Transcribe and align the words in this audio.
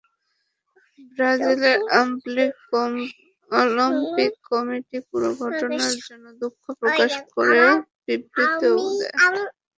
ব্রাজিলের 1.09 1.79
Olympic 3.51 4.31
committee 4.49 4.97
পুরো 5.07 5.29
ঘটনার 5.41 5.93
জন্য 6.05 6.25
দুঃখ 6.41 6.61
প্রকাশ 6.79 7.11
করে 7.35 7.61
বিবৃতিও 8.05 8.75
দেয়। 8.99 9.15